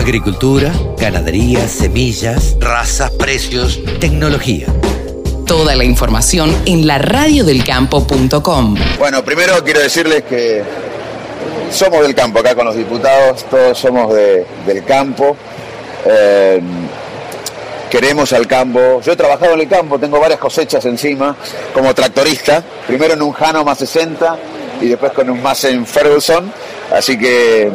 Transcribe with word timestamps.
Agricultura, 0.00 0.72
ganadería, 0.96 1.68
semillas, 1.68 2.56
razas, 2.58 3.10
precios, 3.10 3.78
tecnología. 4.00 4.66
Toda 5.46 5.76
la 5.76 5.84
información 5.84 6.56
en 6.64 6.86
la 6.86 6.96
radiodelcampo.com. 6.96 8.76
Bueno, 8.98 9.22
primero 9.22 9.62
quiero 9.62 9.80
decirles 9.80 10.22
que 10.22 10.64
somos 11.70 12.00
del 12.00 12.14
campo 12.14 12.40
acá 12.40 12.54
con 12.54 12.64
los 12.64 12.76
diputados, 12.76 13.44
todos 13.50 13.76
somos 13.76 14.14
del 14.14 14.84
campo. 14.86 15.36
Eh, 16.06 16.62
queremos 17.90 18.32
al 18.32 18.46
campo. 18.46 19.02
Yo 19.02 19.12
he 19.12 19.16
trabajado 19.16 19.52
en 19.52 19.60
el 19.60 19.68
campo, 19.68 19.98
tengo 19.98 20.18
varias 20.18 20.40
cosechas 20.40 20.82
encima 20.86 21.36
como 21.74 21.94
tractorista, 21.94 22.64
primero 22.86 23.12
en 23.12 23.20
un 23.20 23.32
Jano 23.32 23.64
más 23.64 23.76
60 23.76 24.38
y 24.80 24.88
después 24.88 25.12
con 25.12 25.28
un 25.28 25.42
más 25.42 25.62
en 25.64 25.84
Ferguson. 25.84 26.50
Así 26.92 27.16
que 27.16 27.70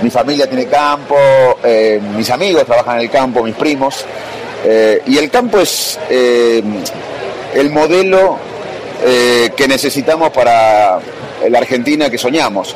mi 0.00 0.10
familia 0.10 0.46
tiene 0.46 0.66
campo, 0.66 1.16
eh, 1.62 2.00
mis 2.16 2.30
amigos 2.30 2.64
trabajan 2.64 2.96
en 2.96 3.02
el 3.02 3.10
campo, 3.10 3.42
mis 3.42 3.54
primos. 3.54 4.04
Eh, 4.64 5.02
y 5.06 5.18
el 5.18 5.30
campo 5.30 5.58
es 5.58 5.98
eh, 6.08 6.62
el 7.54 7.70
modelo 7.70 8.38
que 9.04 9.68
necesitamos 9.68 10.30
para 10.30 10.98
la 11.50 11.58
Argentina 11.58 12.08
que 12.08 12.16
soñamos. 12.16 12.74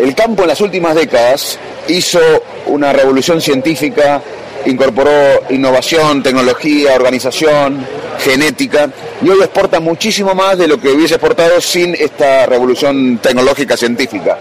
El 0.00 0.14
campo 0.14 0.42
en 0.42 0.48
las 0.48 0.62
últimas 0.62 0.94
décadas 0.94 1.58
hizo 1.88 2.20
una 2.66 2.90
revolución 2.90 3.38
científica, 3.42 4.22
incorporó 4.64 5.10
innovación, 5.50 6.22
tecnología, 6.22 6.94
organización, 6.94 7.86
genética, 8.18 8.88
y 9.20 9.28
hoy 9.28 9.40
exporta 9.40 9.78
muchísimo 9.78 10.34
más 10.34 10.56
de 10.56 10.68
lo 10.68 10.80
que 10.80 10.88
hubiese 10.88 11.16
exportado 11.16 11.60
sin 11.60 11.94
esta 11.94 12.46
revolución 12.46 13.18
tecnológica 13.18 13.76
científica. 13.76 14.38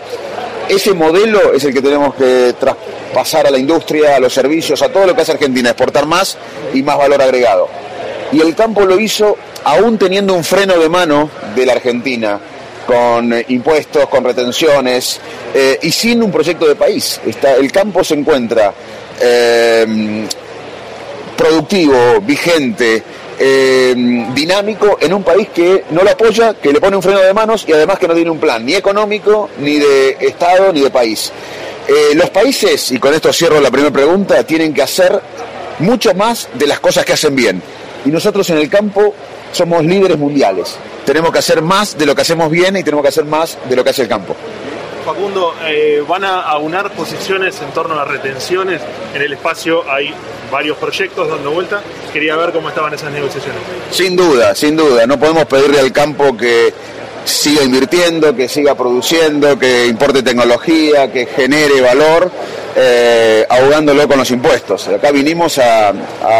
Ese 0.70 0.94
modelo 0.94 1.53
es 1.53 1.63
el 1.63 1.73
que 1.73 1.81
tenemos 1.81 2.13
que 2.16 2.53
traspasar 2.59 3.48
a 3.48 3.52
la 3.52 3.57
industria, 3.57 4.17
a 4.17 4.20
los 4.20 4.34
servicios, 4.34 4.81
a 4.81 4.90
todo 4.90 5.05
lo 5.05 5.16
que 5.16 5.21
hace 5.21 5.31
Argentina, 5.31 5.70
exportar 5.70 6.05
más 6.05 6.38
y 6.73 6.84
más 6.84 6.98
valor 6.98 7.21
agregado. 7.21 7.70
Y 8.32 8.41
el 8.41 8.54
campo 8.55 8.82
lo 8.85 8.99
hizo 8.99 9.37
aún 9.63 9.98
teniendo 9.98 10.34
un 10.34 10.43
freno 10.43 10.77
de 10.77 10.90
mano 10.90 11.29
de 11.55 11.65
la 11.65 11.74
Argentina, 11.74 12.40
con 12.85 13.34
impuestos, 13.49 14.07
con 14.07 14.24
retenciones 14.24 15.20
eh, 15.54 15.79
y 15.82 15.91
sin 15.91 16.21
un 16.24 16.32
proyecto 16.32 16.68
de 16.68 16.76
país. 16.76 17.20
El 17.26 17.71
campo 17.71 18.04
se 18.04 18.15
encuentra 18.15 18.74
eh, 19.21 20.27
productivo, 21.37 22.20
vigente, 22.21 23.04
Em, 23.40 24.34
dinámico 24.34 24.98
en 24.99 25.13
un 25.13 25.21
país 25.21 25.49
que 25.54 25.84
no 25.91 26.02
lo 26.02 26.10
apoya, 26.10 26.55
que 26.55 26.74
le 26.74 26.82
pone 26.82 26.96
un 26.96 27.04
freno 27.04 27.20
de 27.20 27.34
manos 27.35 27.66
y 27.68 27.71
además 27.71 27.99
que 27.99 28.07
no 28.07 28.16
tiene 28.16 28.32
un 28.32 28.40
plan 28.40 28.66
ni 28.66 28.74
económico, 28.74 29.52
ni 29.60 29.77
de 29.77 30.18
Estado, 30.20 30.74
ni 30.74 30.82
de 30.82 30.90
país. 30.90 31.32
Eh, 31.88 32.15
los 32.15 32.32
países, 32.32 32.91
y 32.91 32.98
con 32.98 33.13
esto 33.13 33.32
cierro 33.32 33.62
la 33.62 33.70
primera 33.70 33.93
pregunta, 33.93 34.43
tienen 34.43 34.74
que 34.74 34.82
hacer 34.82 35.21
mucho 35.80 36.15
más 36.15 36.49
de 36.55 36.65
las 36.65 36.80
cosas 36.80 37.05
que 37.05 37.13
hacen 37.13 37.35
bien. 37.35 37.62
Y 38.05 38.10
nosotros 38.10 38.49
en 38.49 38.58
el 38.58 38.70
campo 38.70 39.13
somos 39.52 39.85
líderes 39.85 40.18
mundiales. 40.18 40.76
Tenemos 41.05 41.32
que 41.32 41.40
hacer 41.40 41.62
más 41.62 41.96
de 41.96 42.08
lo 42.08 42.15
que 42.15 42.24
hacemos 42.24 42.49
bien 42.49 42.76
y 42.76 42.84
tenemos 42.84 43.04
que 43.04 43.10
hacer 43.10 43.26
más 43.26 43.55
de 43.70 43.76
lo 43.76 43.84
que 43.84 43.91
hace 43.91 44.02
el 44.02 44.08
campo. 44.08 44.35
Facundo, 45.05 45.54
eh, 45.63 46.04
van 46.05 46.26
a 46.26 46.41
aunar 46.41 46.91
posiciones 46.91 47.62
en 47.62 47.70
torno 47.70 47.98
a 47.99 48.04
retenciones. 48.04 48.82
En 49.13 49.21
el 49.21 49.32
espacio 49.32 49.90
hay 49.90 50.12
varios 50.52 50.77
proyectos 50.77 51.30
dando 51.30 51.52
vuelta. 51.52 51.82
Quería 52.12 52.36
ver 52.36 52.52
cómo 52.52 52.70
estaban 52.70 52.94
esas 52.94 53.12
negociaciones. 53.12 53.62
Sin 53.91 54.16
duda, 54.16 54.55
sin 54.55 54.76
duda. 54.76 55.05
No 55.05 55.20
podemos 55.20 55.46
pedirle 55.46 55.80
al 55.80 55.91
campo 55.91 56.36
que 56.36 56.74
siga 57.27 57.64
invirtiendo, 57.64 58.36
que 58.36 58.48
siga 58.48 58.76
produciendo, 58.76 59.60
que 59.60 59.86
importe 59.88 60.24
tecnología, 60.24 61.12
que 61.12 61.26
genere 61.26 61.82
valor, 61.82 62.32
eh, 62.76 63.46
ahogándolo 63.49 64.08
con 64.08 64.18
los 64.18 64.31
impuestos. 64.31 64.88
Acá 64.88 65.12
vinimos 65.12 65.58
a, 65.58 65.94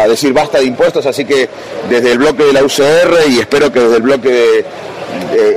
decir 0.08 0.32
basta 0.32 0.58
de 0.58 0.64
impuestos, 0.64 1.04
así 1.04 1.24
que 1.24 1.48
desde 1.90 2.12
el 2.12 2.18
bloque 2.18 2.44
de 2.44 2.52
la 2.52 2.62
UCR 2.62 3.28
y 3.28 3.38
espero 3.38 3.70
que 3.70 3.80
desde 3.80 3.96
el 3.96 4.02
bloque 4.02 4.28
de, 4.28 4.64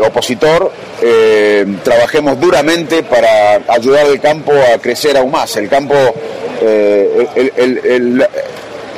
opositor 0.02 0.72
eh, 1.02 1.66
trabajemos 1.84 2.40
duramente 2.40 3.04
para 3.04 3.62
ayudar 3.68 4.06
al 4.06 4.20
campo 4.20 4.52
a 4.52 4.78
crecer 4.80 5.16
aún 5.18 5.32
más. 5.32 5.56
El 5.56 5.70
campo, 5.70 5.96
eh, 6.62 7.28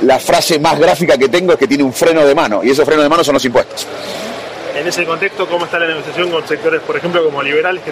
la 0.03 0.19
frase 0.19 0.59
más 0.59 0.79
gráfica 0.79 1.17
que 1.17 1.29
tengo 1.29 1.53
es 1.53 1.59
que 1.59 1.67
tiene 1.67 1.83
un 1.83 1.93
freno 1.93 2.25
de 2.25 2.35
mano 2.35 2.63
y 2.63 2.69
esos 2.71 2.85
frenos 2.85 3.03
de 3.03 3.09
mano 3.09 3.23
son 3.23 3.33
los 3.33 3.45
impuestos. 3.45 3.87
En 4.75 4.87
ese 4.87 5.05
contexto, 5.05 5.47
¿cómo 5.47 5.65
está 5.65 5.77
la 5.77 5.87
negociación 5.87 6.31
con 6.31 6.47
sectores, 6.47 6.81
por 6.81 6.97
ejemplo, 6.97 7.23
como 7.23 7.43
liberales, 7.43 7.83
que 7.83 7.91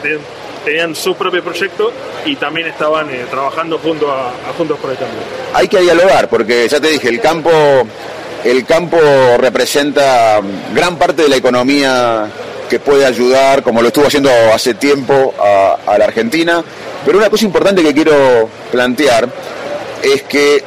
tenían, 0.65 0.95
su 0.95 1.15
propio 1.15 1.43
proyecto 1.43 1.91
y 2.25 2.35
también 2.35 2.67
estaban 2.67 3.09
eh, 3.11 3.25
trabajando 3.29 3.77
junto 3.77 4.11
a, 4.11 4.33
Juntos 4.57 4.79
por 4.79 4.89
el 4.89 4.97
Cambio? 4.97 5.19
Hay 5.53 5.67
que 5.67 5.79
dialogar, 5.79 6.27
porque 6.27 6.67
ya 6.67 6.79
te 6.79 6.87
dije, 6.87 7.07
el 7.09 7.21
campo, 7.21 7.51
el 8.43 8.65
campo 8.65 8.97
representa 9.37 10.41
gran 10.73 10.97
parte 10.97 11.21
de 11.23 11.29
la 11.29 11.35
economía 11.35 12.27
que 12.67 12.79
puede 12.79 13.05
ayudar, 13.05 13.61
como 13.61 13.81
lo 13.81 13.89
estuvo 13.89 14.07
haciendo 14.07 14.31
hace 14.53 14.73
tiempo, 14.73 15.35
a, 15.37 15.97
la 15.97 16.05
Argentina. 16.05 16.63
Pero 17.05 17.19
una 17.19 17.29
cosa 17.29 17.45
importante 17.45 17.83
que 17.83 17.93
quiero 17.93 18.49
plantear 18.71 19.29
es 20.01 20.23
que 20.23 20.63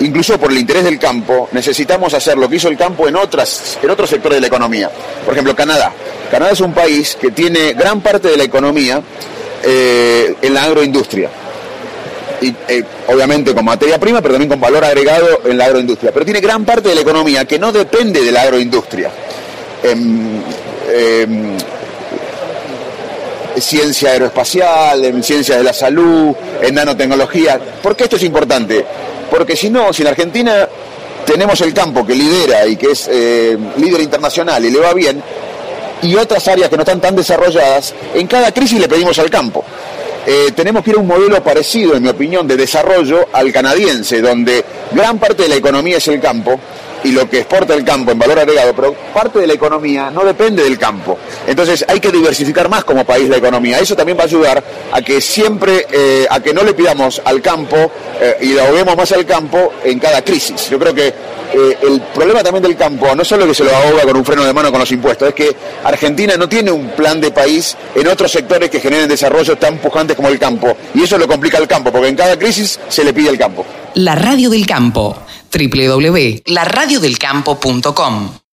incluso 0.00 0.38
por 0.38 0.50
el 0.50 0.58
interés 0.58 0.84
del 0.84 0.98
campo, 0.98 1.48
necesitamos 1.52 2.14
hacer 2.14 2.36
lo 2.36 2.48
que 2.48 2.56
hizo 2.56 2.68
el 2.68 2.76
campo 2.76 3.08
en, 3.08 3.16
otras, 3.16 3.78
en 3.82 3.90
otros 3.90 4.10
sectores 4.10 4.36
de 4.36 4.40
la 4.40 4.46
economía. 4.46 4.90
Por 5.24 5.34
ejemplo, 5.34 5.54
Canadá. 5.54 5.92
Canadá 6.30 6.52
es 6.52 6.60
un 6.60 6.72
país 6.72 7.16
que 7.20 7.30
tiene 7.30 7.74
gran 7.74 8.00
parte 8.00 8.28
de 8.28 8.36
la 8.36 8.44
economía 8.44 9.02
eh, 9.62 10.34
en 10.42 10.54
la 10.54 10.64
agroindustria. 10.64 11.30
Y, 12.40 12.54
eh, 12.68 12.84
obviamente 13.06 13.54
con 13.54 13.64
materia 13.64 13.98
prima, 13.98 14.20
pero 14.20 14.34
también 14.34 14.50
con 14.50 14.60
valor 14.60 14.84
agregado 14.84 15.40
en 15.44 15.56
la 15.56 15.66
agroindustria. 15.66 16.12
Pero 16.12 16.24
tiene 16.24 16.40
gran 16.40 16.64
parte 16.64 16.88
de 16.88 16.94
la 16.94 17.00
economía 17.00 17.44
que 17.44 17.58
no 17.58 17.72
depende 17.72 18.22
de 18.22 18.32
la 18.32 18.42
agroindustria. 18.42 19.10
Em, 19.82 20.42
ciencia 23.60 24.10
aeroespacial, 24.10 25.04
en 25.04 25.22
ciencias 25.22 25.58
de 25.58 25.64
la 25.64 25.72
salud, 25.72 26.34
en 26.60 26.74
nanotecnología. 26.74 27.60
¿Por 27.82 27.96
qué 27.96 28.04
esto 28.04 28.16
es 28.16 28.24
importante? 28.24 28.84
Porque 29.34 29.56
si 29.56 29.68
no, 29.68 29.92
si 29.92 30.02
en 30.02 30.08
Argentina 30.08 30.68
tenemos 31.26 31.60
el 31.60 31.74
campo 31.74 32.06
que 32.06 32.14
lidera 32.14 32.68
y 32.68 32.76
que 32.76 32.92
es 32.92 33.08
eh, 33.10 33.58
líder 33.78 34.02
internacional 34.02 34.64
y 34.64 34.70
le 34.70 34.78
va 34.78 34.94
bien, 34.94 35.20
y 36.02 36.14
otras 36.14 36.46
áreas 36.46 36.68
que 36.68 36.76
no 36.76 36.82
están 36.82 37.00
tan 37.00 37.16
desarrolladas, 37.16 37.94
en 38.14 38.28
cada 38.28 38.52
crisis 38.52 38.78
le 38.78 38.86
pedimos 38.86 39.18
al 39.18 39.28
campo. 39.30 39.64
Eh, 40.24 40.52
tenemos 40.54 40.84
que 40.84 40.90
ir 40.90 40.96
a 40.98 41.00
un 41.00 41.08
modelo 41.08 41.42
parecido, 41.42 41.96
en 41.96 42.04
mi 42.04 42.10
opinión, 42.10 42.46
de 42.46 42.56
desarrollo 42.56 43.26
al 43.32 43.52
canadiense, 43.52 44.22
donde 44.22 44.64
gran 44.92 45.18
parte 45.18 45.42
de 45.42 45.48
la 45.48 45.56
economía 45.56 45.96
es 45.96 46.06
el 46.06 46.20
campo 46.20 46.60
y 47.04 47.12
lo 47.12 47.28
que 47.28 47.40
exporta 47.40 47.74
el 47.74 47.84
campo 47.84 48.10
en 48.10 48.18
valor 48.18 48.38
agregado, 48.38 48.74
pero 48.74 48.94
parte 49.12 49.38
de 49.38 49.46
la 49.46 49.52
economía 49.52 50.10
no 50.10 50.24
depende 50.24 50.64
del 50.64 50.78
campo. 50.78 51.18
Entonces 51.46 51.84
hay 51.86 52.00
que 52.00 52.10
diversificar 52.10 52.68
más 52.68 52.84
como 52.84 53.04
país 53.04 53.28
la 53.28 53.36
economía. 53.36 53.78
Eso 53.78 53.94
también 53.94 54.18
va 54.18 54.22
a 54.22 54.26
ayudar 54.26 54.64
a 54.90 55.02
que 55.02 55.20
siempre, 55.20 55.86
eh, 55.92 56.26
a 56.28 56.40
que 56.40 56.52
no 56.54 56.64
le 56.64 56.72
pidamos 56.72 57.20
al 57.24 57.42
campo 57.42 57.76
eh, 58.20 58.38
y 58.40 58.46
le 58.54 58.60
ahoguemos 58.60 58.96
más 58.96 59.12
al 59.12 59.26
campo 59.26 59.74
en 59.84 59.98
cada 59.98 60.22
crisis. 60.22 60.70
Yo 60.70 60.78
creo 60.78 60.94
que 60.94 61.08
eh, 61.08 61.78
el 61.82 62.00
problema 62.14 62.42
también 62.42 62.62
del 62.62 62.76
campo 62.76 63.14
no 63.14 63.24
solo 63.24 63.46
que 63.46 63.54
se 63.54 63.64
lo 63.64 63.74
ahoga 63.74 64.02
con 64.02 64.16
un 64.16 64.24
freno 64.24 64.44
de 64.44 64.52
mano 64.52 64.70
con 64.70 64.80
los 64.80 64.90
impuestos, 64.90 65.28
es 65.28 65.34
que 65.34 65.54
Argentina 65.84 66.36
no 66.36 66.48
tiene 66.48 66.70
un 66.70 66.88
plan 66.90 67.20
de 67.20 67.30
país 67.30 67.76
en 67.94 68.08
otros 68.08 68.32
sectores 68.32 68.70
que 68.70 68.80
generen 68.80 69.08
desarrollo 69.08 69.56
tan 69.56 69.76
pujantes 69.78 70.16
como 70.16 70.28
el 70.28 70.38
campo. 70.38 70.74
Y 70.94 71.02
eso 71.02 71.18
lo 71.18 71.28
complica 71.28 71.58
el 71.58 71.68
campo, 71.68 71.92
porque 71.92 72.08
en 72.08 72.16
cada 72.16 72.38
crisis 72.38 72.80
se 72.88 73.04
le 73.04 73.12
pide 73.12 73.28
al 73.28 73.38
campo. 73.38 73.66
La 73.94 74.14
radio 74.14 74.50
del 74.50 74.66
campo 74.66 75.16
www.laradiodelcampo.com 75.54 78.43